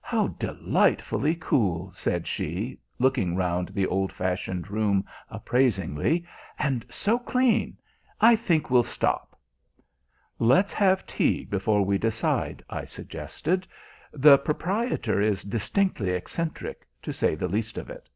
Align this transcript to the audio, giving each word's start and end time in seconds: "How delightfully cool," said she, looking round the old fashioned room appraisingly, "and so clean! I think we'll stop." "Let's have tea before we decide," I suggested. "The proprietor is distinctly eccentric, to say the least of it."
"How 0.00 0.28
delightfully 0.28 1.34
cool," 1.34 1.92
said 1.92 2.26
she, 2.26 2.78
looking 2.98 3.36
round 3.36 3.68
the 3.68 3.86
old 3.86 4.14
fashioned 4.14 4.70
room 4.70 5.04
appraisingly, 5.28 6.24
"and 6.58 6.86
so 6.88 7.18
clean! 7.18 7.76
I 8.18 8.34
think 8.34 8.70
we'll 8.70 8.82
stop." 8.82 9.38
"Let's 10.38 10.72
have 10.72 11.06
tea 11.06 11.44
before 11.44 11.84
we 11.84 11.98
decide," 11.98 12.64
I 12.70 12.86
suggested. 12.86 13.66
"The 14.10 14.38
proprietor 14.38 15.20
is 15.20 15.42
distinctly 15.42 16.12
eccentric, 16.12 16.88
to 17.02 17.12
say 17.12 17.34
the 17.34 17.48
least 17.48 17.76
of 17.76 17.90
it." 17.90 18.08